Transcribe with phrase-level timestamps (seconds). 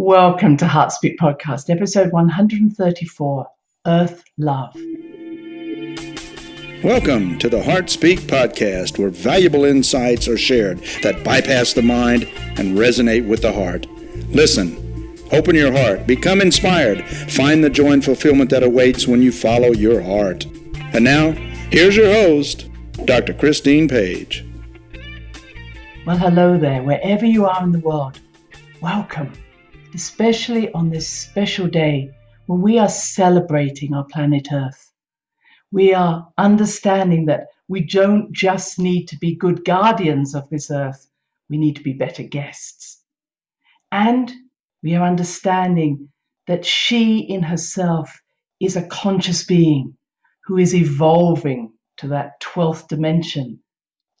[0.00, 3.50] Welcome to Heartspeak Podcast, episode 134
[3.84, 4.72] Earth Love.
[6.84, 12.78] Welcome to the Heartspeak Podcast, where valuable insights are shared that bypass the mind and
[12.78, 13.88] resonate with the heart.
[14.28, 19.32] Listen, open your heart, become inspired, find the joy and fulfillment that awaits when you
[19.32, 20.44] follow your heart.
[20.92, 21.32] And now,
[21.72, 22.70] here's your host,
[23.04, 23.34] Dr.
[23.34, 24.46] Christine Page.
[26.06, 28.20] Well, hello there, wherever you are in the world.
[28.80, 29.32] Welcome
[29.98, 32.08] especially on this special day
[32.46, 34.92] when we are celebrating our planet Earth.
[35.72, 41.10] We are understanding that we don't just need to be good guardians of this earth,
[41.50, 43.02] we need to be better guests.
[43.90, 44.32] And
[44.84, 46.10] we are understanding
[46.46, 48.20] that she in herself
[48.60, 49.96] is a conscious being
[50.44, 53.58] who is evolving to that 12th dimension.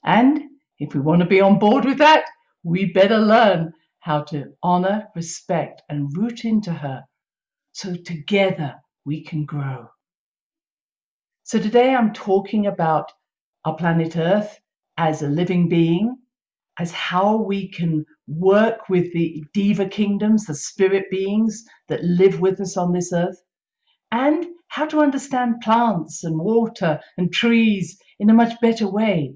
[0.04, 0.42] And
[0.80, 2.24] if we want to be on board with that,
[2.64, 7.04] we better learn how to honor, respect, and root into her
[7.72, 9.88] so together we can grow.
[11.44, 13.10] So today I'm talking about
[13.64, 14.58] our planet Earth
[14.96, 16.16] as a living being,
[16.78, 22.60] as how we can work with the deva kingdoms, the spirit beings that live with
[22.60, 23.40] us on this earth,
[24.12, 29.34] and how to understand plants and water and trees in a much better way.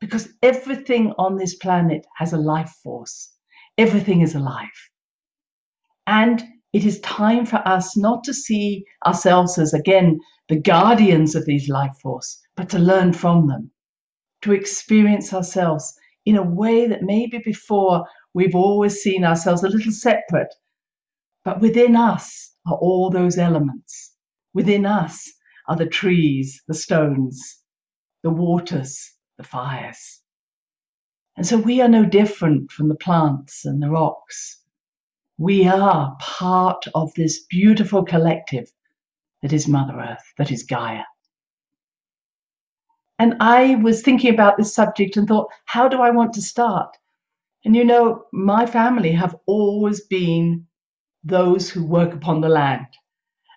[0.00, 3.35] Because everything on this planet has a life force.
[3.78, 4.68] Everything is alive.
[6.06, 11.44] And it is time for us not to see ourselves as, again, the guardians of
[11.44, 13.70] these life force, but to learn from them,
[14.42, 19.92] to experience ourselves in a way that maybe before we've always seen ourselves a little
[19.92, 20.54] separate.
[21.44, 24.14] But within us are all those elements.
[24.54, 25.32] Within us
[25.68, 27.58] are the trees, the stones,
[28.22, 30.22] the waters, the fires.
[31.36, 34.62] And so we are no different from the plants and the rocks.
[35.38, 38.70] We are part of this beautiful collective
[39.42, 41.04] that is Mother Earth, that is Gaia.
[43.18, 46.96] And I was thinking about this subject and thought, how do I want to start?
[47.64, 50.66] And you know, my family have always been
[51.24, 52.86] those who work upon the land.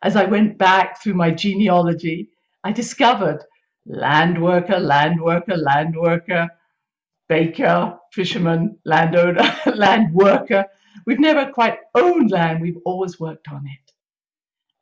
[0.01, 2.29] As I went back through my genealogy,
[2.63, 3.43] I discovered
[3.85, 6.49] land worker, land worker, land worker,
[7.29, 10.65] baker, fisherman, landowner, land worker.
[11.05, 13.93] We've never quite owned land, we've always worked on it.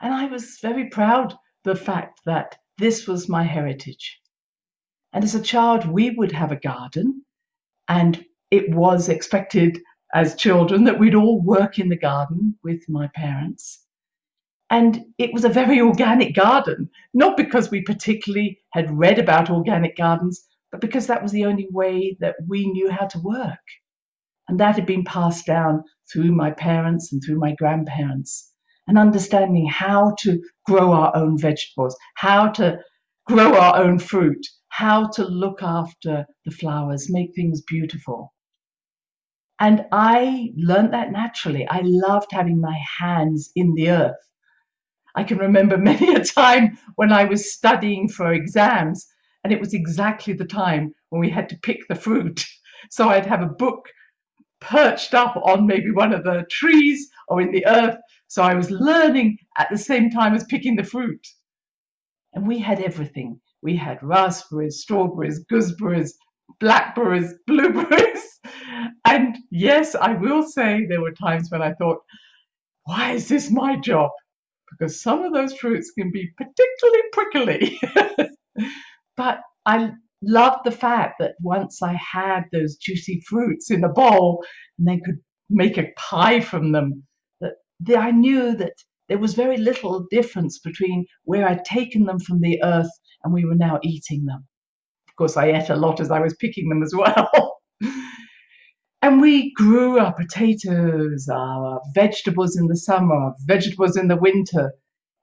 [0.02, 4.20] And I was very proud of the fact that this was my heritage.
[5.14, 7.24] And as a child, we would have a garden,
[7.88, 9.80] and it was expected
[10.14, 13.84] as children that we'd all work in the garden with my parents.
[14.70, 19.96] And it was a very organic garden, not because we particularly had read about organic
[19.96, 20.46] gardens,
[20.78, 23.66] but because that was the only way that we knew how to work.
[24.48, 25.84] And that had been passed down
[26.14, 28.54] through my parents and through my grandparents,
[28.88, 32.78] and understanding how to grow our own vegetables, how to
[33.26, 38.32] grow our own fruit, how to look after the flowers, make things beautiful.
[39.60, 41.68] And I learned that naturally.
[41.68, 44.30] I loved having my hands in the earth.
[45.16, 49.08] I can remember many a time when I was studying for exams
[49.48, 52.44] and it was exactly the time when we had to pick the fruit.
[52.92, 53.90] So I'd have a book
[54.62, 57.98] perched up on maybe one of the trees or in the earth.
[58.28, 61.26] So I was learning at the same time as picking the fruit.
[62.34, 63.42] And we had everything.
[63.64, 66.14] We had raspberries, strawberries, gooseberries,
[66.62, 68.40] blackberries, blueberries.
[69.04, 71.98] And yes, I will say there were times when I thought,
[72.86, 74.12] why is this my job?
[74.72, 77.80] Because some of those fruits can be particularly prickly.
[79.18, 79.92] But I
[80.22, 84.44] loved the fact that once I had those juicy fruits in a bowl
[84.78, 85.20] and they could
[85.50, 87.04] make a pie from them,
[87.42, 88.74] that I knew that
[89.10, 92.90] there was very little difference between where I'd taken them from the earth
[93.24, 94.46] and we were now eating them.
[95.10, 97.58] Of course, I ate a lot as I was picking them as well.
[99.02, 104.74] and we grew our potatoes, our vegetables in the summer, vegetables in the winter,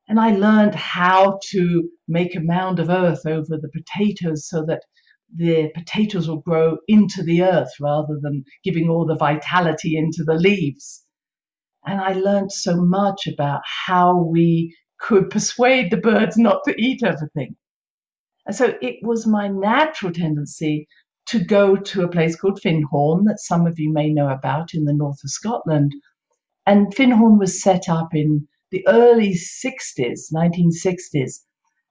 [0.08, 4.82] and I learned how to make a mound of earth over the potatoes so that
[5.34, 10.34] the potatoes will grow into the earth rather than giving all the vitality into the
[10.34, 11.04] leaves.
[11.86, 17.02] And I learned so much about how we could persuade the birds not to eat
[17.02, 17.56] everything.
[18.46, 20.86] And so it was my natural tendency
[21.26, 24.84] to go to a place called Findhorn that some of you may know about in
[24.84, 25.92] the north of Scotland.
[26.66, 31.38] And Findhorn was set up in the early 60s, 1960s.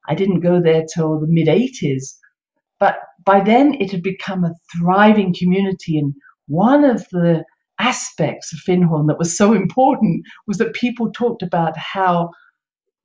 [0.10, 2.18] I didn't go there till the mid 80s.
[2.78, 5.98] But by then it had become a thriving community.
[5.98, 6.14] And
[6.48, 7.46] one of the
[7.80, 12.32] aspects of Findhorn that was so important was that people talked about how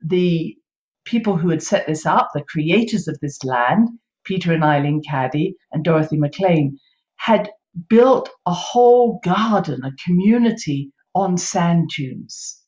[0.05, 0.57] the
[1.05, 3.91] people who had set this up, the creators of this land,
[4.25, 6.77] Peter and Eileen Caddy and Dorothy Maclean,
[7.15, 7.49] had
[7.89, 12.61] built a whole garden, a community on sand dunes.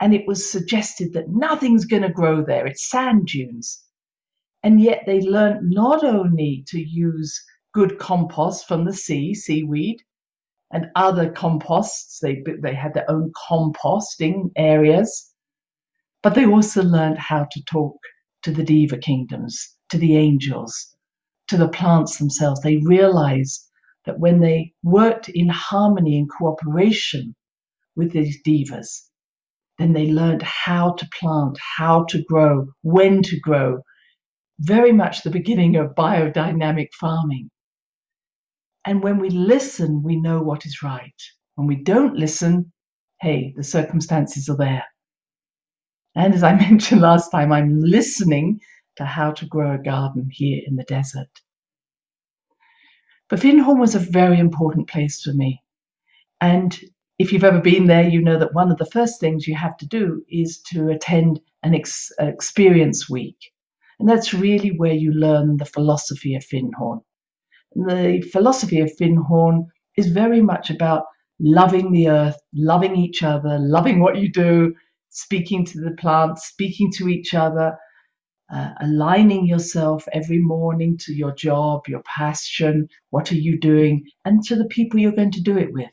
[0.00, 3.84] And it was suggested that nothing's going to grow there, it's sand dunes.
[4.62, 10.02] And yet they learned not only to use good compost from the sea, seaweed,
[10.72, 12.18] and other composts.
[12.20, 15.32] They, they had their own composting areas,
[16.22, 17.96] but they also learned how to talk
[18.42, 20.96] to the deva kingdoms, to the angels,
[21.48, 22.60] to the plants themselves.
[22.60, 23.68] They realized
[24.04, 27.34] that when they worked in harmony and cooperation
[27.96, 29.07] with these Devas,
[29.78, 33.80] then they learned how to plant, how to grow, when to grow.
[34.60, 37.50] Very much the beginning of biodynamic farming.
[38.84, 41.14] And when we listen, we know what is right.
[41.54, 42.72] When we don't listen,
[43.20, 44.84] hey, the circumstances are there.
[46.14, 48.60] And as I mentioned last time, I'm listening
[48.96, 51.28] to how to grow a garden here in the desert.
[53.28, 55.62] But Findhorn was a very important place for me.
[56.40, 56.78] And
[57.18, 59.76] if you've ever been there, you know that one of the first things you have
[59.78, 63.52] to do is to attend an ex- experience week.
[64.00, 67.00] And that's really where you learn the philosophy of Findhorn
[67.74, 69.66] the philosophy of Findhorn
[69.96, 71.04] is very much about
[71.40, 74.74] loving the earth, loving each other, loving what you do,
[75.10, 77.76] speaking to the plants, speaking to each other,
[78.52, 84.42] uh, aligning yourself every morning to your job, your passion, what are you doing, and
[84.44, 85.92] to the people you're going to do it with.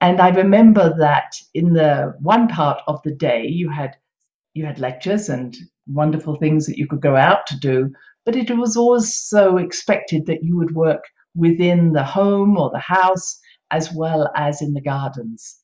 [0.00, 3.96] And I remember that in the one part of the day you had
[4.54, 5.56] you had lectures and
[5.86, 7.92] wonderful things that you could go out to do,
[8.24, 11.04] but it was also expected that you would work
[11.34, 13.38] within the home or the house
[13.70, 15.56] as well as in the gardens.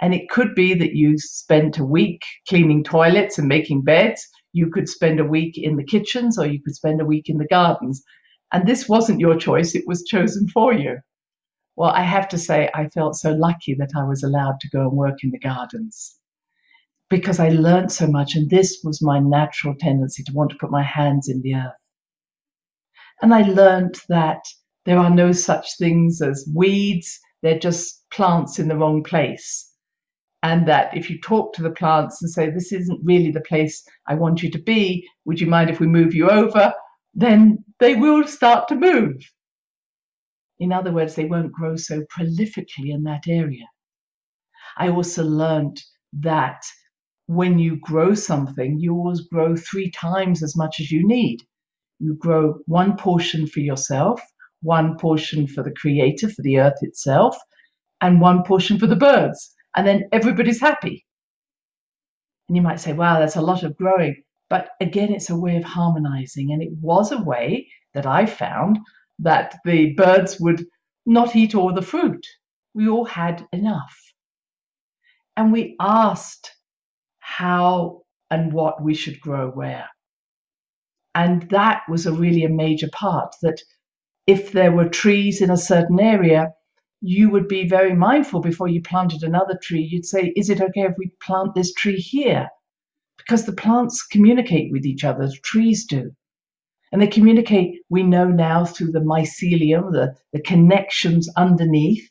[0.00, 4.26] And it could be that you spent a week cleaning toilets and making beds.
[4.52, 7.38] You could spend a week in the kitchens or you could spend a week in
[7.38, 8.02] the gardens.
[8.52, 10.98] And this wasn't your choice, it was chosen for you.
[11.76, 14.80] Well, I have to say, I felt so lucky that I was allowed to go
[14.80, 16.18] and work in the gardens
[17.10, 18.34] because I learned so much.
[18.34, 21.74] And this was my natural tendency to want to put my hands in the earth.
[23.20, 24.42] And I learned that
[24.86, 29.72] there are no such things as weeds, they're just plants in the wrong place.
[30.42, 33.86] And that if you talk to the plants and say, This isn't really the place
[34.06, 36.72] I want you to be, would you mind if we move you over?
[37.14, 39.16] Then they will start to move.
[40.58, 43.66] In other words, they won't grow so prolifically in that area.
[44.76, 45.82] I also learned
[46.12, 46.62] that
[47.26, 51.42] when you grow something, you always grow three times as much as you need
[51.98, 54.20] you grow one portion for yourself,
[54.62, 57.36] one portion for the creator, for the earth itself,
[58.00, 59.54] and one portion for the birds.
[59.74, 61.06] And then everybody's happy.
[62.48, 64.22] And you might say, wow, that's a lot of growing.
[64.48, 66.52] But again, it's a way of harmonizing.
[66.52, 68.78] And it was a way that I found
[69.18, 70.66] that the birds would
[71.06, 72.26] not eat all the fruit.
[72.74, 73.96] We all had enough.
[75.36, 76.50] And we asked
[77.20, 79.88] how and what we should grow where.
[81.14, 83.60] And that was a really a major part that
[84.26, 86.52] if there were trees in a certain area,
[87.00, 89.88] you would be very mindful before you planted another tree.
[89.90, 92.48] You'd say, Is it okay if we plant this tree here?
[93.18, 96.12] Because the plants communicate with each other, trees do.
[96.96, 102.08] And they communicate, we know now, through the mycelium, the, the connections underneath,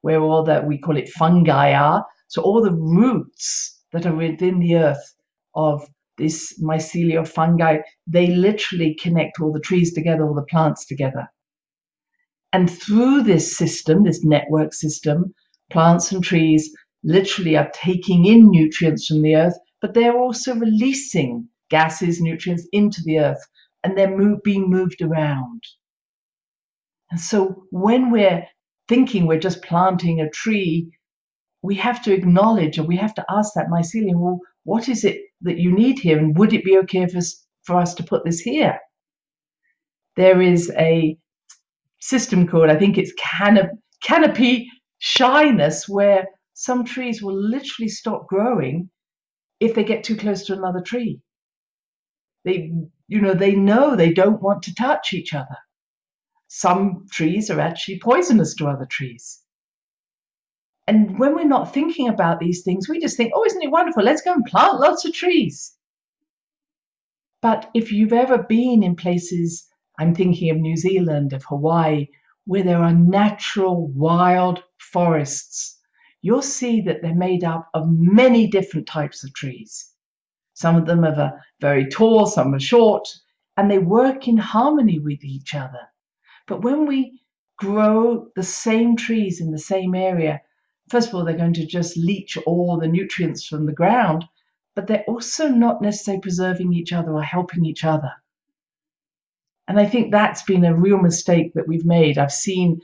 [0.00, 2.06] where all that we call it fungi are.
[2.28, 5.14] So all the roots that are within the earth
[5.54, 5.86] of
[6.16, 11.28] this mycelial fungi, they literally connect all the trees together, all the plants together.
[12.54, 15.34] And through this system, this network system,
[15.70, 16.74] plants and trees
[17.04, 23.02] literally are taking in nutrients from the earth, but they're also releasing gases, nutrients into
[23.04, 23.42] the earth,
[23.84, 25.62] and they're move, being moved around.
[27.10, 28.46] And so when we're
[28.88, 30.90] thinking we're just planting a tree,
[31.62, 35.20] we have to acknowledge and we have to ask that mycelium, well, what is it
[35.42, 36.18] that you need here?
[36.18, 38.78] And would it be okay for us, for us to put this here?
[40.16, 41.16] There is a
[42.00, 48.90] system called, I think it's canop- canopy shyness, where some trees will literally stop growing
[49.60, 51.20] if they get too close to another tree.
[52.44, 52.72] They,
[53.08, 55.56] you know, they know they don't want to touch each other.
[56.48, 59.40] Some trees are actually poisonous to other trees.
[60.86, 64.02] And when we're not thinking about these things, we just think, oh, isn't it wonderful?
[64.02, 65.76] Let's go and plant lots of trees.
[67.40, 69.66] But if you've ever been in places,
[69.98, 72.08] I'm thinking of New Zealand, of Hawaii,
[72.44, 75.78] where there are natural wild forests,
[76.20, 79.91] you'll see that they're made up of many different types of trees.
[80.62, 83.08] Some of them are very tall, some are short,
[83.56, 85.88] and they work in harmony with each other.
[86.46, 87.20] But when we
[87.56, 90.40] grow the same trees in the same area,
[90.88, 94.24] first of all, they're going to just leach all the nutrients from the ground,
[94.76, 98.12] but they're also not necessarily preserving each other or helping each other.
[99.66, 102.18] And I think that's been a real mistake that we've made.
[102.18, 102.80] I've seen,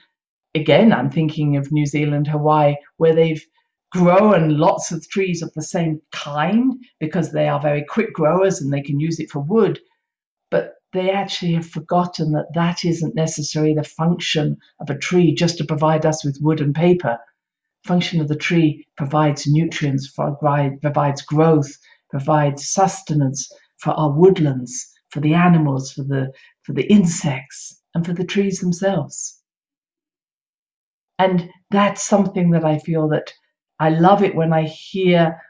[0.53, 3.47] again, I'm thinking of New Zealand, Hawaii, where they've
[3.91, 8.73] grown lots of trees of the same kind because they are very quick growers and
[8.73, 9.79] they can use it for wood.
[10.51, 15.59] But they actually have forgotten that that isn't necessarily the function of a tree just
[15.59, 17.19] to provide us with wood and paper.
[17.85, 21.71] Function of the tree provides nutrients, provides growth,
[22.11, 28.13] provides sustenance for our woodlands, for the animals, for the for the insects, and for
[28.13, 29.41] the trees themselves.
[31.19, 33.33] And that's something that I feel that
[33.81, 35.41] I love it when I hear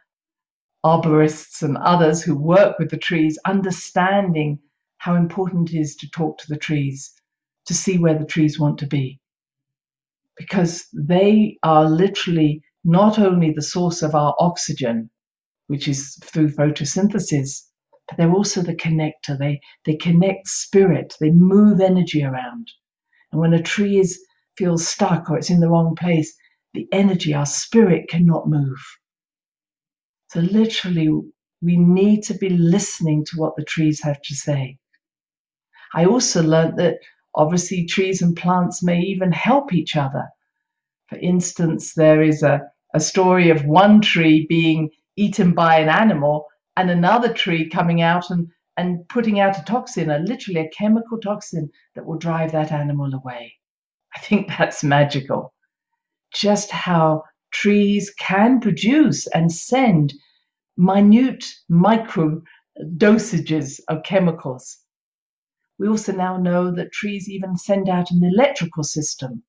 [0.84, 4.58] arborists and others who work with the trees understanding
[4.98, 7.12] how important it is to talk to the trees,
[7.66, 9.20] to see where the trees want to be.
[10.36, 15.10] Because they are literally not only the source of our oxygen,
[15.66, 17.62] which is through photosynthesis,
[18.08, 19.38] but they're also the connector.
[19.38, 22.70] They, they connect spirit, they move energy around.
[23.32, 24.18] And when a tree is,
[24.56, 26.34] feels stuck or it's in the wrong place,
[26.74, 28.78] the energy, our spirit cannot move.
[30.28, 31.08] So, literally,
[31.62, 34.78] we need to be listening to what the trees have to say.
[35.94, 36.98] I also learned that
[37.34, 40.28] obviously trees and plants may even help each other.
[41.08, 42.60] For instance, there is a,
[42.94, 46.46] a story of one tree being eaten by an animal
[46.76, 51.18] and another tree coming out and, and putting out a toxin, a literally a chemical
[51.18, 53.54] toxin that will drive that animal away.
[54.14, 55.54] I think that's magical.
[56.34, 60.14] Just how trees can produce and send
[60.76, 62.42] minute micro
[62.96, 64.78] dosages of chemicals
[65.78, 69.44] we also now know that trees even send out an electrical system.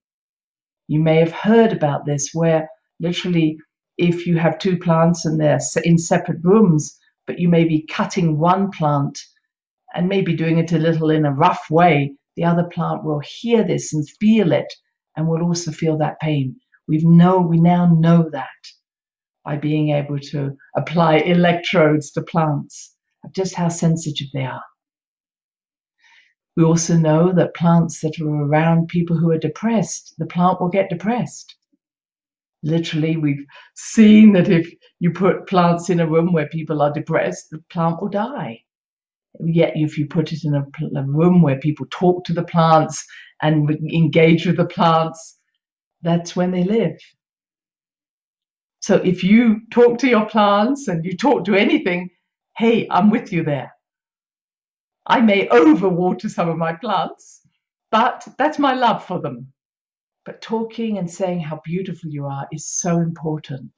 [0.88, 2.70] You may have heard about this, where
[3.00, 3.58] literally,
[3.98, 8.38] if you have two plants and they're in separate rooms, but you may be cutting
[8.38, 9.20] one plant
[9.96, 13.64] and maybe doing it a little in a rough way, the other plant will hear
[13.64, 14.72] this and feel it
[15.16, 16.56] and will also feel that pain.
[16.89, 18.50] We know we now know that
[19.46, 22.96] by being able to apply electrodes to plants,
[23.36, 24.63] just how sensitive they are.
[26.58, 30.69] We also know that plants that are around people who are depressed, the plant will
[30.69, 31.55] get depressed.
[32.63, 34.67] Literally, we've seen that if
[35.00, 38.62] you put plants in a room where people are depressed, the plant will die.
[39.39, 43.05] Yet, if you put it in a room where people talk to the plants
[43.43, 45.38] and engage with the plants,
[46.01, 46.98] that's when they live.
[48.82, 52.10] So, if you talk to your plants and you talk to anything,
[52.58, 53.74] hey, I'm with you there.
[55.08, 57.41] I may overwater some of my plants,
[57.91, 59.53] but that's my love for them.
[60.25, 63.72] But talking and saying how beautiful you are is so important.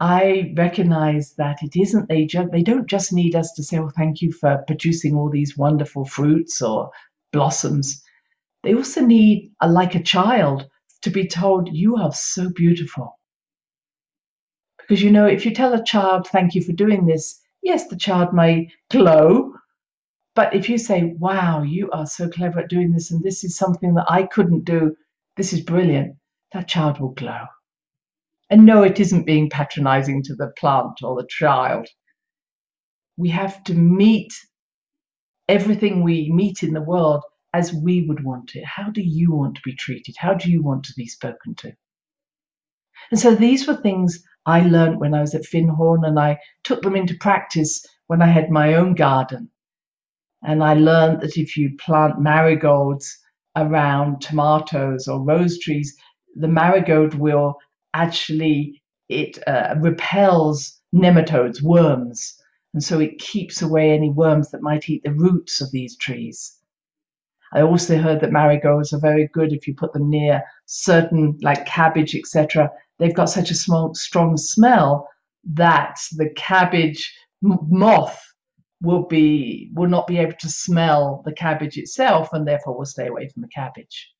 [0.00, 3.90] I recognize that it isn't they just they don't just need us to say, "Oh,
[3.90, 6.90] thank you for producing all these wonderful fruits or
[7.32, 8.03] blossoms."
[8.64, 10.68] They also need, like a child,
[11.02, 13.18] to be told, "You are so beautiful."
[14.78, 17.96] Because you know, if you tell a child, "Thank you for doing this," yes, the
[17.96, 19.52] child may glow.
[20.34, 23.56] But if you say, wow, you are so clever at doing this, and this is
[23.56, 24.96] something that I couldn't do,
[25.36, 26.16] this is brilliant,
[26.52, 27.46] that child will glow.
[28.50, 31.86] And no, it isn't being patronizing to the plant or the child.
[33.16, 34.32] We have to meet
[35.48, 37.22] everything we meet in the world
[37.54, 38.64] as we would want it.
[38.64, 40.16] How do you want to be treated?
[40.18, 41.72] How do you want to be spoken to?
[43.12, 46.82] And so these were things I learned when I was at Findhorn, and I took
[46.82, 49.50] them into practice when I had my own garden.
[50.42, 53.18] And I learned that if you plant marigolds
[53.56, 55.96] around tomatoes or rose trees,
[56.34, 57.54] the marigold will
[57.94, 62.34] actually it uh, repels nematodes, worms,
[62.72, 66.53] and so it keeps away any worms that might eat the roots of these trees.
[67.54, 71.66] I also heard that marigolds are very good if you put them near certain, like
[71.66, 72.70] cabbage, etc.
[72.98, 75.08] They've got such a small, strong smell
[75.54, 78.20] that the cabbage moth
[78.82, 83.06] will be will not be able to smell the cabbage itself, and therefore will stay
[83.06, 84.10] away from the cabbage.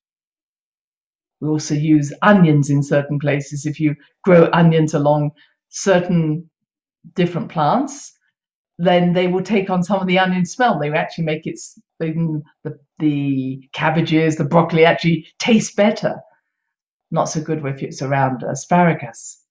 [1.41, 3.65] We also use onions in certain places.
[3.65, 5.31] If you grow onions along
[5.69, 6.49] certain
[7.15, 8.14] different plants,
[8.77, 10.77] then they will take on some of the onion smell.
[10.77, 11.59] They actually make it
[11.99, 12.41] the,
[12.99, 16.19] the cabbages, the broccoli actually taste better.
[17.11, 19.41] Not so good if it's around asparagus.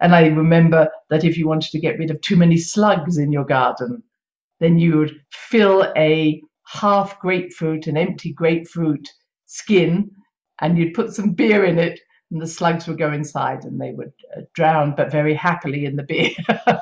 [0.00, 3.32] And I remember that if you wanted to get rid of too many slugs in
[3.32, 4.02] your garden,
[4.60, 9.08] then you would fill a half grapefruit, an empty grapefruit
[9.46, 10.10] skin,
[10.60, 12.00] and you'd put some beer in it,
[12.30, 15.96] and the slugs would go inside and they would uh, drown, but very happily in
[15.96, 16.30] the beer.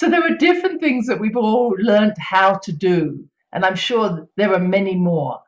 [0.00, 4.26] so there are different things that we've all learned how to do, and I'm sure
[4.34, 5.42] there are many more.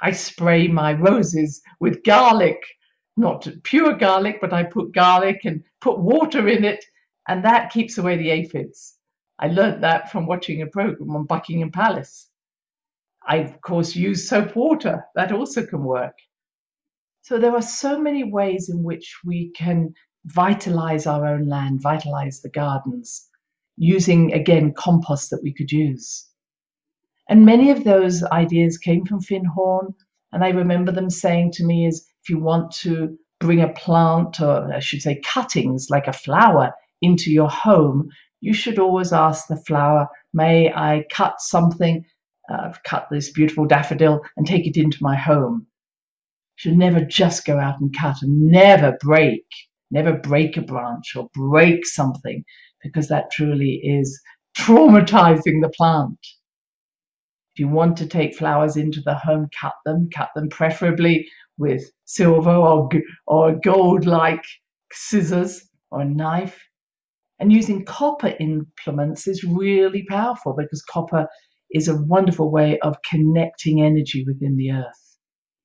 [0.00, 2.64] I spray my roses with garlic,
[3.18, 6.82] not pure garlic, but I put garlic and put water in it,
[7.28, 8.96] and that keeps away the aphids.
[9.38, 12.26] I learnt that from watching a program on Buckingham Palace.
[13.28, 15.04] I, of course, use soap water.
[15.14, 16.16] That also can work.
[17.20, 19.92] So there are so many ways in which we can
[20.24, 23.26] vitalize our own land, vitalize the gardens,
[23.80, 26.28] using, again, compost that we could use.
[27.30, 29.94] And many of those ideas came from Findhorn.
[30.32, 34.38] And I remember them saying to me is if you want to bring a plant,
[34.38, 38.10] or I should say cuttings, like a flower, into your home,
[38.42, 42.04] you should always ask the flower, May I cut something?
[42.52, 45.66] Uh, I've cut this beautiful daffodil and take it into my home.
[46.58, 49.46] You should never just go out and cut and never break,
[49.90, 52.44] never break a branch or break something
[52.82, 54.20] because that truly is
[54.56, 56.18] traumatizing the plant.
[57.54, 61.82] If you want to take flowers into the home, cut them, cut them preferably with
[62.04, 62.88] silver or,
[63.26, 64.44] or gold like
[64.92, 66.58] scissors or a knife
[67.40, 71.26] and using copper implements is really powerful because copper
[71.70, 75.18] is a wonderful way of connecting energy within the earth.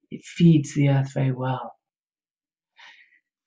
[0.09, 1.73] It feeds the earth very well.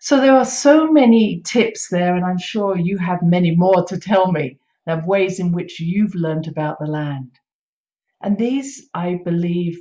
[0.09, 4.01] So there are so many tips there, and I'm sure you have many more to
[4.01, 7.33] tell me of ways in which you've learned about the land.
[8.23, 9.79] And these, I believe,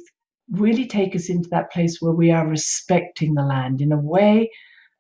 [0.52, 4.52] really take us into that place where we are respecting the land in a way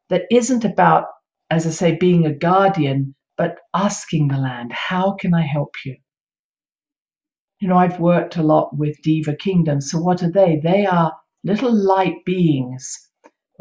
[0.08, 1.08] that isn't about,
[1.50, 5.98] as I say, being a guardian, but asking the land, how can I help you?
[7.60, 9.82] You know, I've worked a lot with Deva Kingdom.
[9.82, 10.62] So, what are they?
[10.64, 11.12] They are
[11.44, 13.10] little light beings,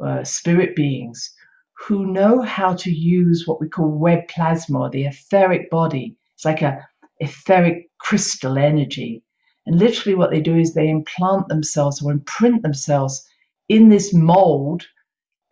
[0.00, 1.32] uh, spirit beings,
[1.78, 6.16] who know how to use what we call web plasma, the etheric body.
[6.34, 6.86] It's like a
[7.20, 9.22] etheric crystal energy.
[9.66, 13.26] And literally, what they do is they implant themselves or imprint themselves
[13.68, 14.86] in this mold,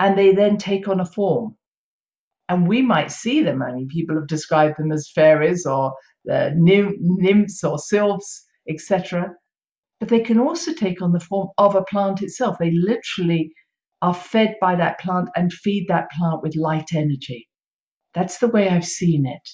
[0.01, 1.57] and they then take on a form
[2.49, 3.63] and we might see them.
[3.63, 5.95] I mean, people have described them as fairies or
[6.31, 9.35] uh, nymphs or sylphs, etc.
[10.01, 12.57] But they can also take on the form of a plant itself.
[12.59, 13.53] They literally
[14.05, 17.49] are fed by that plant and feed that plant with light energy.
[18.13, 19.49] That's the way I've seen it.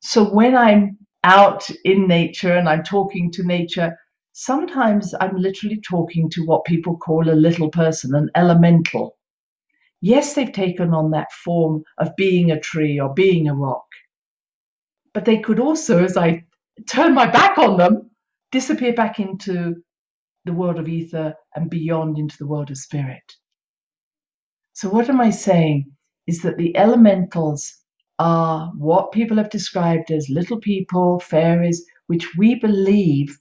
[0.00, 3.94] So when I'm out in nature and I'm talking to nature,
[4.32, 9.18] sometimes I'm literally talking to what people call a little person, an elemental.
[10.00, 13.84] Yes, they've taken on that form of being a tree or being a rock.
[15.12, 16.44] But they could also, as I
[16.88, 18.10] turn my back on them,
[18.50, 19.74] disappear back into
[20.46, 23.34] the world of ether and beyond into the world of spirit.
[24.72, 25.92] So, what am I saying?
[26.26, 27.72] Is that the elementals
[28.18, 33.38] are what people have described as little people, fairies, which we believe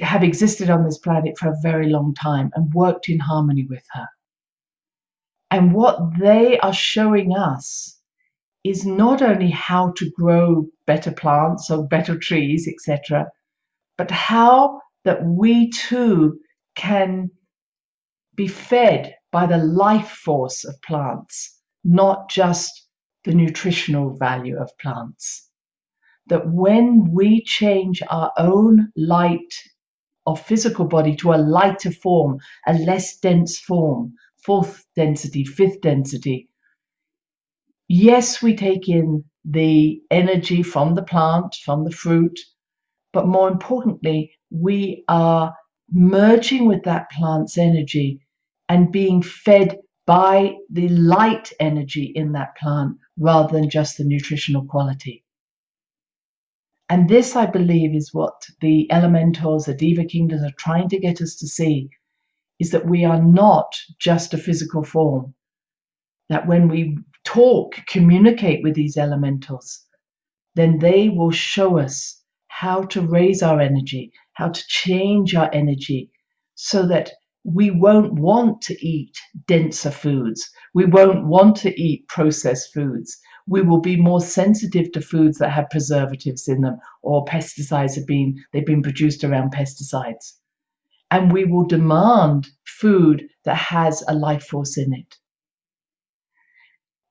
[0.00, 3.84] have existed on this planet for a very long time and worked in harmony with
[3.92, 4.06] her.
[5.50, 7.98] And what they are showing us
[8.64, 13.26] is not only how to grow better plants or better trees, etc.,
[13.98, 16.38] but how that we too
[16.76, 17.30] can
[18.34, 22.88] be fed by the life force of plants, not just
[23.24, 25.48] the nutritional value of plants.
[26.28, 29.54] That when we change our own light
[30.26, 34.14] of physical body to a lighter form, a less dense form,
[34.44, 36.48] fourth density, fifth density.
[37.88, 42.38] Yes, we take in the energy from the plant, from the fruit,
[43.12, 45.54] but more importantly, we are
[45.90, 48.20] merging with that plant's energy
[48.68, 54.64] and being fed by the light energy in that plant rather than just the nutritional
[54.64, 55.24] quality.
[56.88, 61.22] And this, I believe, is what the elementals, the deva kingdoms are trying to get
[61.22, 61.88] us to see
[62.60, 65.34] is that we are not just a physical form.
[66.28, 69.84] That when we talk, communicate with these elementals,
[70.54, 72.22] then they will show us
[72.60, 76.08] how to raise our energy, how to change our energy
[76.54, 77.10] so that
[77.42, 80.48] we won't want to eat denser foods.
[80.72, 83.18] We won't want to eat processed foods.
[83.48, 88.06] We will be more sensitive to foods that have preservatives in them or pesticides have
[88.06, 90.34] been they've been produced around pesticides.
[91.10, 95.16] And we will demand food that has a life force in it.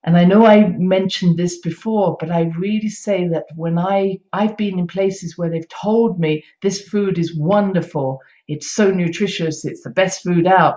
[0.06, 4.54] And I know I mentioned this before, but I really say that when I I've
[4.54, 9.82] been in places where they've told me this food is wonderful, it's so nutritious, it's
[9.82, 10.76] the best food out,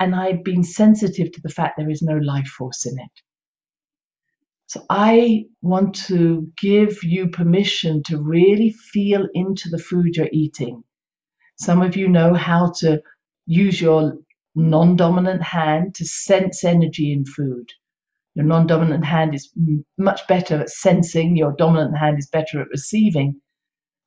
[0.00, 3.22] and I've been sensitive to the fact there is no life force in it.
[4.68, 10.82] So I want to give you permission to really feel into the food you're eating.
[11.56, 13.02] Some of you know how to
[13.44, 14.16] use your
[14.54, 17.70] non-dominant hand to sense energy in food
[18.36, 19.50] your non-dominant hand is
[19.96, 23.40] much better at sensing your dominant hand is better at receiving.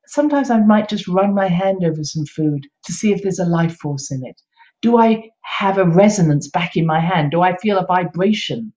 [0.05, 3.45] Sometimes i might just run my hand over some food to see if there's a
[3.45, 4.39] life force in it.
[4.83, 7.31] Do i have a resonance back in my hand?
[7.31, 8.71] Do i feel a vibration?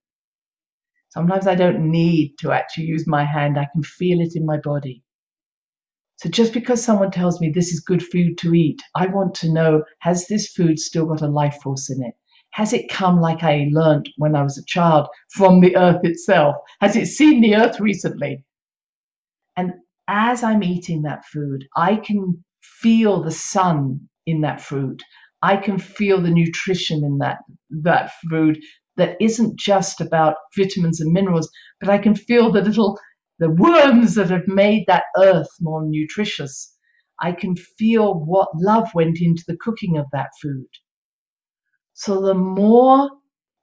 [1.10, 3.58] Sometimes i don't need to actually use my hand.
[3.58, 5.04] I can feel it in my body.
[6.16, 9.52] So just because someone tells me this is good food to eat i want to
[9.52, 12.14] know has this food still got a life force in it
[12.52, 16.56] has it come like I learned when I was a child from the earth itself?
[16.80, 18.44] Has it seen the earth recently?
[19.56, 19.72] And
[20.06, 25.02] as I'm eating that food, I can feel the sun in that food.
[25.42, 27.38] I can feel the nutrition in that,
[27.70, 28.58] that food
[28.96, 32.98] that isn't just about vitamins and minerals, but I can feel the little
[33.38, 36.76] the worms that have made that earth more nutritious.
[37.20, 40.68] I can feel what love went into the cooking of that food.
[42.04, 43.08] So the more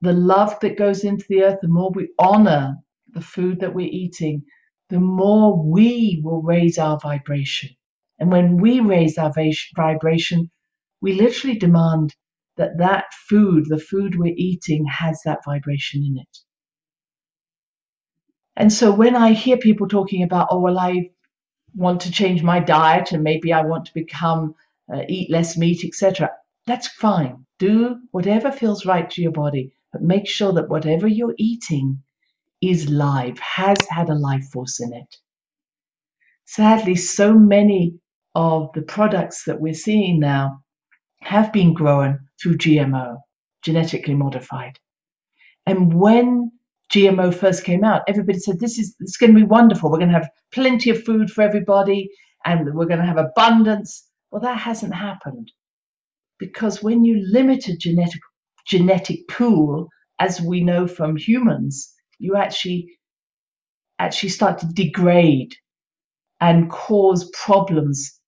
[0.00, 2.74] the love that goes into the earth, the more we honor
[3.12, 4.44] the food that we're eating,
[4.88, 7.68] the more we will raise our vibration.
[8.18, 9.30] And when we raise our
[9.76, 10.50] vibration,
[11.02, 12.14] we literally demand
[12.56, 16.38] that that food, the food we're eating, has that vibration in it.
[18.56, 21.10] And so when I hear people talking about, oh, well, I
[21.74, 24.54] want to change my diet and maybe I want to become,
[24.90, 26.30] uh, eat less meat, etc.,
[26.66, 27.44] that's fine.
[27.60, 32.02] Do whatever feels right to your body, but make sure that whatever you're eating
[32.62, 35.16] is live, has had a life force in it.
[36.46, 38.00] Sadly, so many
[38.34, 40.62] of the products that we're seeing now
[41.20, 43.18] have been grown through GMO,
[43.62, 44.78] genetically modified.
[45.66, 46.50] And when
[46.90, 49.90] GMO first came out, everybody said this is going to be wonderful.
[49.90, 52.08] We're going to have plenty of food for everybody
[52.46, 54.08] and we're going to have abundance.
[54.30, 55.52] Well, that hasn't happened
[56.40, 58.20] because when you limit a genetic
[58.66, 62.88] genetic pool, as we know from humans, you actually
[63.98, 65.54] actually start to degrade
[66.40, 68.18] and cause problems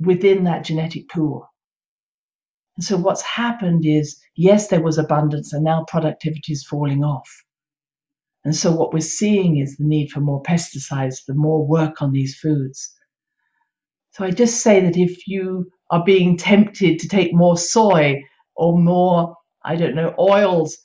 [0.00, 1.46] within that genetic pool.
[2.76, 7.28] And so what's happened is, yes, there was abundance and now productivity is falling off.
[8.44, 12.12] And so what we're seeing is the need for more pesticides, the more work on
[12.12, 12.94] these foods.
[14.12, 18.22] So I just say that if you are being tempted to take more soy
[18.54, 20.76] or more, I don't know, oils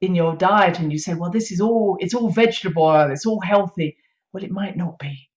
[0.00, 3.26] in your diet and you say, well, this is all, it's all vegetable oil, it's
[3.26, 3.96] all healthy.
[4.32, 5.28] Well, it might not be.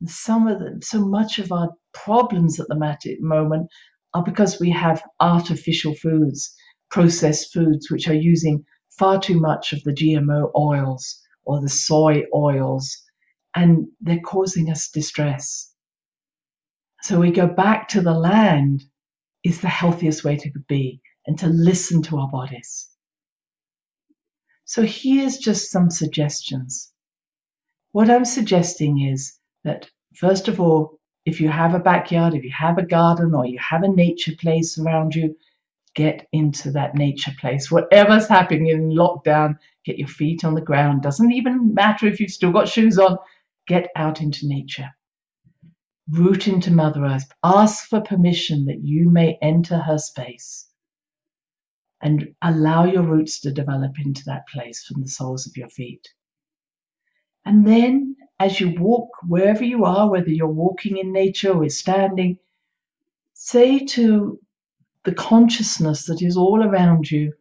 [0.00, 3.68] And some of the, so much of our problems at the moment
[4.14, 6.54] are because we have artificial foods,
[6.90, 8.64] processed foods, which are using
[8.98, 12.96] far too much of the GMO oils or the soy oils,
[13.54, 15.67] and they're causing us distress.
[17.02, 18.84] So we go back to the land
[19.44, 22.88] is the healthiest way to be and to listen to our bodies.
[24.64, 26.92] So here's just some suggestions.
[27.92, 32.50] What I'm suggesting is that, first of all, if you have a backyard, if you
[32.50, 35.36] have a garden, or you have a nature place around you,
[35.94, 37.70] get into that nature place.
[37.70, 41.02] Whatever's happening in lockdown, get your feet on the ground.
[41.02, 43.18] Doesn't even matter if you've still got shoes on,
[43.66, 44.90] get out into nature
[46.10, 47.30] root into Mother Earth.
[47.44, 50.68] Ask for permission that you may enter her space
[52.00, 56.08] and allow your roots to develop into that place from the soles of your feet.
[57.44, 62.38] And then, as you walk wherever you are, whether you're walking in nature or standing,
[63.34, 64.38] say to
[65.04, 67.32] the consciousness that is all around you,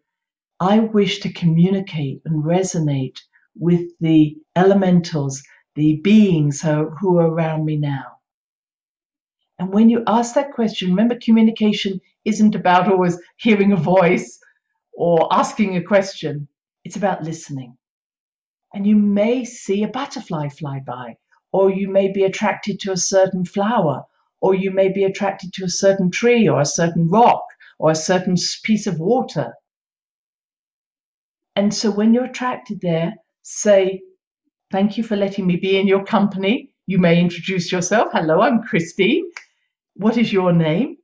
[0.59, 3.19] I wish to communicate and resonate
[3.55, 5.43] with the elementals,
[5.75, 8.16] the beings who are around me now.
[9.59, 14.39] And when you ask that question, remember communication isn't about always hearing a voice
[14.93, 16.47] or asking a question,
[16.83, 17.77] it's about listening.
[18.73, 21.17] And you may see a butterfly fly by,
[21.51, 24.03] or you may be attracted to a certain flower,
[24.41, 27.43] or you may be attracted to a certain tree, or a certain rock,
[27.79, 29.53] or a certain piece of water.
[31.55, 34.01] And so when you're attracted there, say,
[34.69, 36.73] Thank you for letting me be in your company.
[36.87, 38.09] You may introduce yourself.
[38.11, 39.31] Hello, I'm Christine.
[39.97, 40.97] What is your name?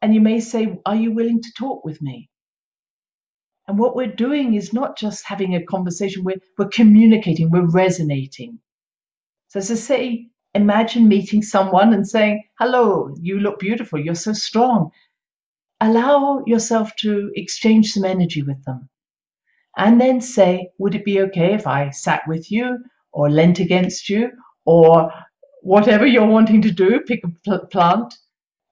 [0.00, 2.30] And you may say, Are you willing to talk with me?
[3.68, 8.58] And what we're doing is not just having a conversation, we're, we're communicating, we're resonating.
[9.48, 14.32] So, as I say, imagine meeting someone and saying, Hello, you look beautiful, you're so
[14.32, 14.90] strong.
[15.80, 18.88] Allow yourself to exchange some energy with them.
[19.76, 22.78] And then say, Would it be okay if I sat with you
[23.12, 24.30] or leant against you
[24.64, 25.10] or
[25.64, 28.14] whatever you're wanting to do, pick a pl- plant?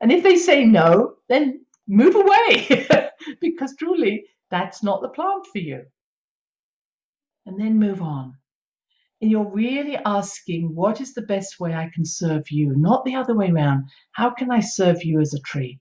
[0.00, 2.86] And if they say no, then move away
[3.40, 5.84] because truly that's not the plant for you.
[7.46, 8.34] And then move on
[9.22, 12.74] and you're really asking, what is the best way I can serve you?
[12.76, 13.84] Not the other way around.
[14.10, 15.78] How can I serve you as a tree?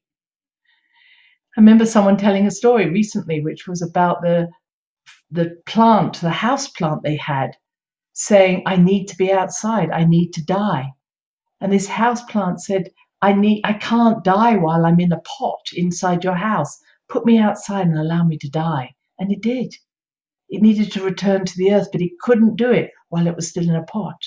[1.57, 4.47] I remember someone telling a story recently, which was about the
[5.31, 7.51] the plant, the house plant they had,
[8.13, 10.91] saying, I need to be outside, I need to die.
[11.61, 12.89] And this house plant said,
[13.21, 16.81] I need I can't die while I'm in a pot inside your house.
[17.07, 18.95] Put me outside and allow me to die.
[19.19, 19.75] And it did.
[20.49, 23.47] It needed to return to the earth, but it couldn't do it while it was
[23.47, 24.17] still in a pot.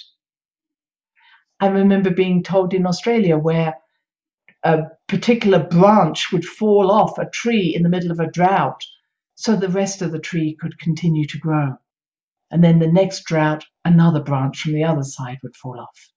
[1.59, 3.75] I remember being told in Australia where
[4.63, 8.83] a particular branch would fall off a tree in the middle of a drought
[9.35, 11.77] so the rest of the tree could continue to grow.
[12.51, 16.14] And then the next drought, another branch from the other side would fall off.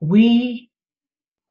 [0.00, 0.70] We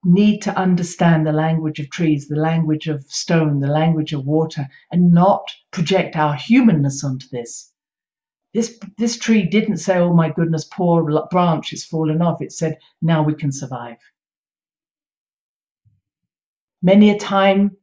[0.03, 4.67] need to understand the language of trees, the language of stone, the language of water,
[4.91, 7.71] and not project our humanness onto this.
[8.53, 12.41] This, this tree didn't say, oh my goodness, poor branch it's fallen off.
[12.41, 13.97] It said, now we can survive.
[16.81, 17.75] Many a time,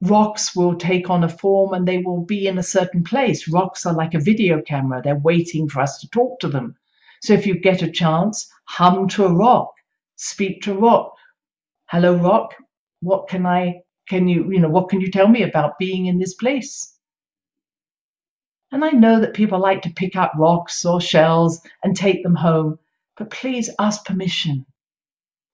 [0.00, 3.48] rocks will take on a form and they will be in a certain place.
[3.48, 6.76] Rocks are like a video camera, they're waiting for us to talk to them.
[7.20, 9.72] So if you get a chance, hum to a rock,
[10.18, 11.14] speak to rock,
[11.90, 12.52] hello rock.
[13.00, 16.18] What can i can you you know what can you tell me about being in
[16.18, 16.98] this place?
[18.72, 22.34] And i know that people like to pick up rocks or shells and take them
[22.34, 22.78] home
[23.16, 24.66] but please ask permission.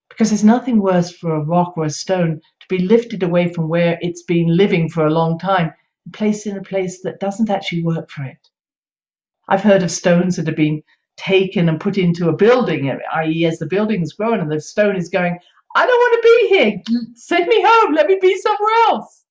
[0.08, 3.68] Because there's nothing worse for a rock or a stone to be lifted away from
[3.68, 5.72] where it's been living for a long time
[6.06, 8.48] and placed in a place that doesn't actually work for it.
[9.46, 10.82] I've heard of stones that have been
[11.16, 14.96] taken and put into a building, i.e., as the building is growing and the stone
[14.96, 15.38] is going,
[15.76, 16.82] I don't want to be here.
[17.14, 17.94] Send me home.
[17.94, 19.24] Let me be somewhere else.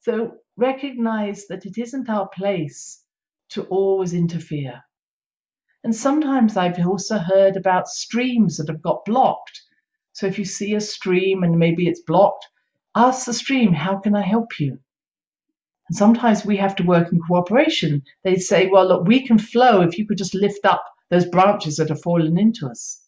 [0.00, 3.02] So recognize that it isn't our place
[3.50, 4.82] to always interfere.
[5.84, 9.62] And sometimes I've also heard about streams that have got blocked.
[10.12, 12.46] So if you see a stream and maybe it's blocked,
[12.94, 14.78] ask the stream, how can I help you?
[15.88, 18.02] And sometimes we have to work in cooperation.
[18.22, 21.76] They say, well, look, we can flow if you could just lift up those branches
[21.76, 23.02] that have fallen into us.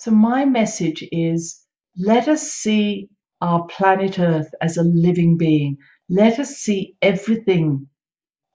[0.00, 1.64] So, my message is
[1.96, 5.76] let us see our planet Earth as a living being.
[6.08, 7.88] Let us see everything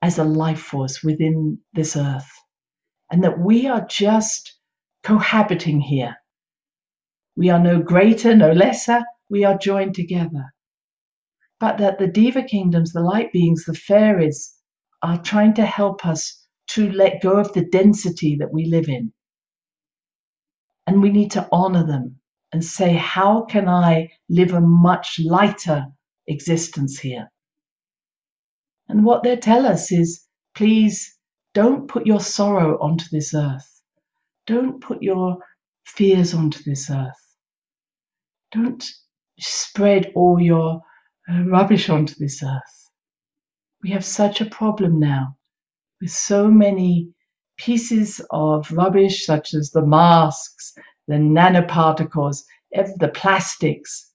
[0.02, 2.30] as a life force within this earth.
[3.10, 4.58] And that we are just
[5.02, 6.16] cohabiting here.
[7.36, 9.04] We are no greater, no lesser.
[9.30, 10.52] We are joined together.
[11.58, 14.54] But that the Deva kingdoms, the light beings, the fairies,
[15.02, 19.12] are trying to help us to let go of the density that we live in
[20.86, 22.16] and we need to honor them
[22.52, 25.86] and say, how can I live a much lighter
[26.26, 27.30] existence here?
[28.88, 31.18] And what they tell us is, please
[31.54, 33.82] don't put your sorrow onto this earth.
[34.46, 35.38] Don't put your
[35.84, 37.36] fears onto this earth.
[38.52, 38.84] Don't
[39.40, 40.80] spread all your
[41.28, 42.90] rubbish onto this earth.
[43.82, 45.36] We have such a problem now
[46.00, 47.08] with so many
[47.56, 50.74] pieces of rubbish such as the masks,
[51.08, 54.12] the nanoparticles, the plastics.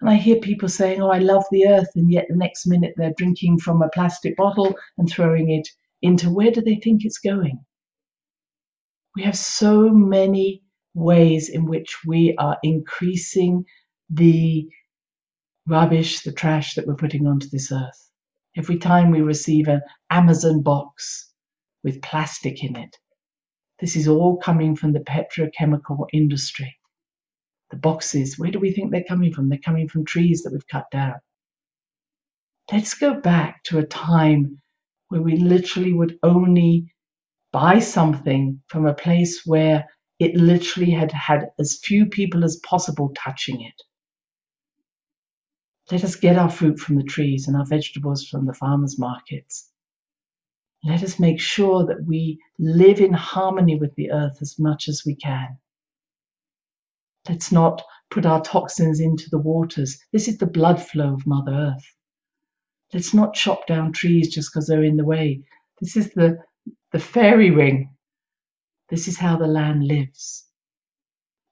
[0.00, 2.94] And I hear people saying, Oh, I love the earth, and yet the next minute
[2.96, 5.68] they're drinking from a plastic bottle and throwing it
[6.02, 7.64] into where do they think it's going?
[9.16, 10.62] We have so many
[10.94, 13.64] ways in which we are increasing
[14.10, 14.68] the
[15.66, 18.10] rubbish, the trash that we're putting onto this earth.
[18.56, 21.32] Every time we receive an Amazon box,
[21.84, 22.96] with plastic in it.
[23.78, 26.74] This is all coming from the petrochemical industry.
[27.70, 29.48] The boxes, where do we think they're coming from?
[29.48, 31.16] They're coming from trees that we've cut down.
[32.72, 34.60] Let's go back to a time
[35.08, 36.94] where we literally would only
[37.52, 39.84] buy something from a place where
[40.18, 43.82] it literally had had as few people as possible touching it.
[45.90, 49.70] Let us get our fruit from the trees and our vegetables from the farmers' markets.
[50.82, 55.02] Let us make sure that we live in harmony with the earth as much as
[55.04, 55.58] we can.
[57.28, 59.98] Let's not put our toxins into the waters.
[60.12, 61.96] This is the blood flow of Mother Earth.
[62.92, 65.44] Let's not chop down trees just because they're in the way.
[65.80, 66.38] This is the,
[66.92, 67.94] the fairy ring.
[68.88, 70.46] This is how the land lives.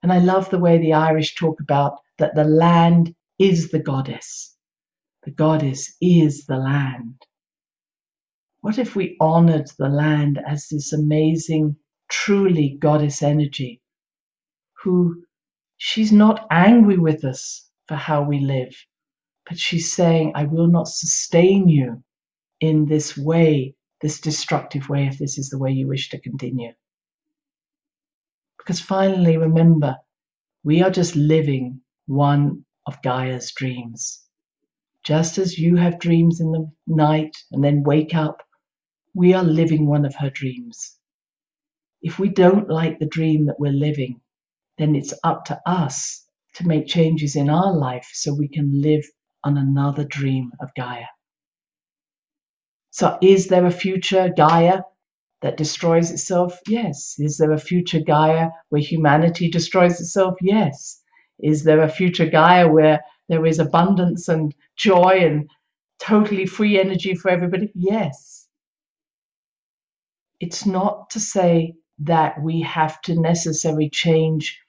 [0.02, 4.56] And I love the way the Irish talk about that the land is the goddess.
[5.24, 7.22] The goddess is the land.
[8.62, 11.76] What if we honored the land as this amazing,
[12.10, 13.80] truly goddess energy
[14.82, 15.24] who
[15.78, 18.74] she's not angry with us for how we live,
[19.48, 22.02] but she's saying, I will not sustain you
[22.60, 26.72] in this way, this destructive way, if this is the way you wish to continue.
[28.58, 29.96] Because finally, remember,
[30.64, 34.22] we are just living one of Gaia's dreams.
[35.04, 38.42] Just as you have dreams in the night and then wake up,
[39.14, 40.98] we are living one of her dreams.
[42.02, 44.20] If we don't like the dream that we're living,
[44.78, 49.04] then it's up to us to make changes in our life so we can live
[49.44, 51.06] on another dream of Gaia.
[52.90, 54.82] So, is there a future Gaia
[55.40, 56.58] that destroys itself?
[56.68, 57.16] Yes.
[57.18, 60.36] Is there a future Gaia where humanity destroys itself?
[60.40, 61.01] Yes.
[61.42, 65.50] Is there a future Gaia where there is abundance and joy and
[65.98, 67.70] totally free energy for everybody?
[67.74, 68.48] Yes.
[70.40, 74.60] It's not to say that we have to necessarily change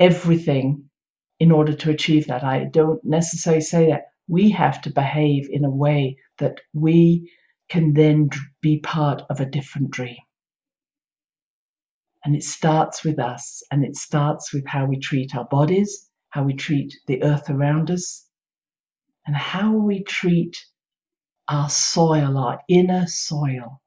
[0.00, 0.84] everything
[1.40, 2.44] in order to achieve that.
[2.44, 4.04] I don't necessarily say that.
[4.28, 7.30] We have to behave in a way that we
[7.68, 10.16] can then be part of a different dream.
[12.28, 16.42] And it starts with us, and it starts with how we treat our bodies, how
[16.42, 18.26] we treat the earth around us,
[19.26, 20.54] and how we treat
[21.48, 23.80] our soil, our inner soil.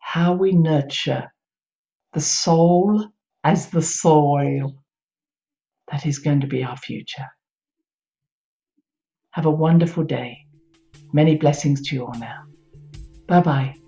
[0.00, 1.32] How we nurture
[2.12, 3.06] the soul
[3.44, 4.82] as the soil
[5.92, 7.28] that is going to be our future.
[9.30, 10.38] Have a wonderful day.
[11.12, 12.42] Many blessings to you all now.
[13.28, 13.81] Bye bye.